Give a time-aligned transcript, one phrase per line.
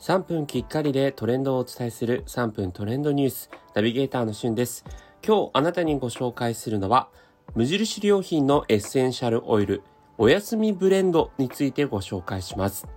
[0.00, 4.82] 3分きっかりでトレンドをお伝えする3分トレンドニュースナビゲーターのしゅんです。
[5.22, 7.10] 今日あなたにご紹介するのは
[7.54, 9.82] 無印良品のエッセンシャルオイル
[10.16, 12.88] おやすみブレンドについてご紹介します。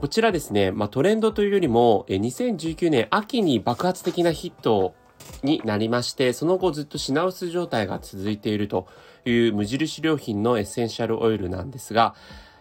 [0.00, 4.94] こちらですね、まあ、トレンドというよりも2019年秋に爆発的なヒット
[5.44, 8.88] になりまして、その後ずっと品薄状態が続いていると
[9.24, 12.16] いう無印良品のエッセンシャルオイルなんですが、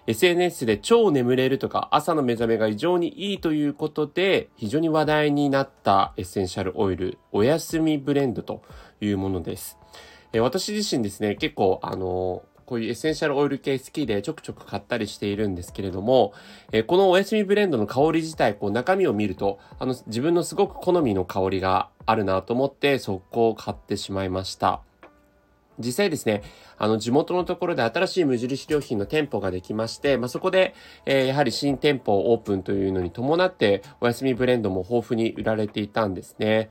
[0.10, 8.64] SNS で超眠れるとか朝の目覚めが異常にいいということで非常に話題になったエッセンシャルオイルおやすみブレンドと
[9.02, 9.78] いうものです。
[10.34, 16.34] え私自身ですね、結構あのこういうエッセンシャルオイル系好きでちょくちょく買ったりしているんですけれども、
[16.72, 24.82] えこのおやすみブレンドの香り自体、こう中身を見ると、あの自分のすごく好みの香りがあるなと思って速攻買ってしまいました。
[25.80, 26.44] 実際ですね、
[26.78, 30.76] あの、地元のところで新しい無印良品の店舗ができまして、まあ、そこで、
[31.06, 36.70] えー、やはり新店舗オープンというのに伴って、お休みブレンドも豊富に売られていたんですね。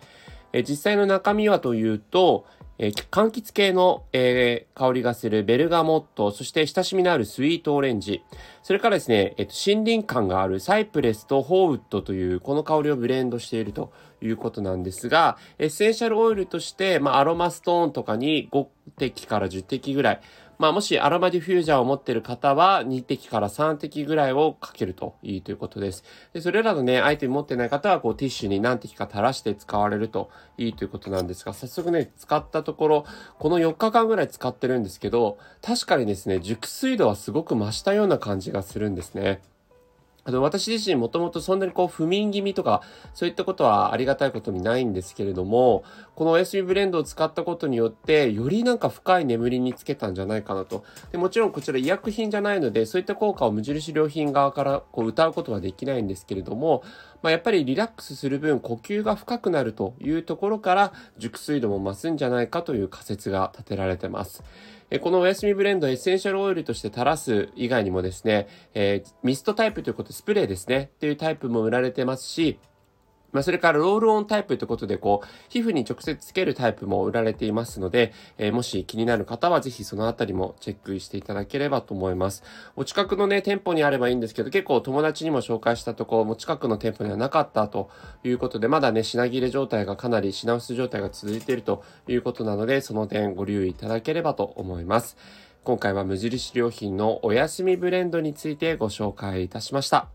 [0.52, 2.46] えー、実際の中身はというと、
[2.80, 8.22] えー、柑橘系の、えー、香りがするベルガモット、そして親しみのあるスイートオレンジ、
[8.62, 18.66] それからですね、えっ、と、森林感があるサイプレスとホーウッドというこの香りをブレンドしているということなんですが、エッセンシャルオイルとして、まあ、アロマストーンとかに5
[18.98, 20.20] 滴から10滴ぐらい、
[20.58, 26.02] まあ、もしアロマディフュージャーを持っている方は、2滴から3滴ぐらいをかけるといいということです。
[26.32, 33.04] で、それらのね、アイテム持ってない方は、こう、ティッシュに何滴か垂らして使われるといいということなんですが、早速ね、使ったところ、
[33.38, 39.40] この4日間ぐらい使ってるんですけど、確かにですね、熟睡度はすごく増したような感じがするんですね。
[40.24, 42.82] あの、私自身もともとそんなにこう不眠気味とか、
[43.14, 50.84] そういったことはありがたいことにないんですけれども、このおやすみブレンドを使ったことによって、よりなんか深い眠りにつけたんじゃないかなと。
[51.12, 56.82] でもちろんこちら医薬品じゃないので、そういった効果を無印良品側からこう歌うことはできないんですけれども、
[57.22, 64.44] まあ、やっぱりリラックスする分呼吸が深くなるというところから、熟睡度も増すんじゃないかという仮説が立てられてます。
[65.00, 72.58] このお休みブレンドエッセンシャルオイルとして垂らす以外にもですね、え、ミストタイプということでスプレーですね、というタイプも売られてますし、
[73.32, 82.42] まあ、それからロールオンタイプということで、こう、皮膚に直接つけるタイプも売られていますので、えー、もし気になる方はぜひそのあたりもチェックしていただければと思います。
[82.74, 87.90] お近くのね、店舗にあればいいんですけど、結構友達にも紹介したところ、も近くの店舗にはなかったと
[88.24, 95.16] いうことで、まだね、品切れ状態がかなり品薄状態が続いているということなので、その点ご留意いただければと思います。
[95.64, 100.08] 今回は無印良品のお休みブレンドについてご紹介いたしました。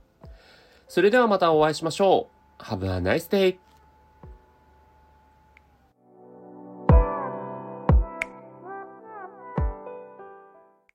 [0.87, 2.42] それではまたお会いしましょう。
[2.61, 3.57] Have a nice day!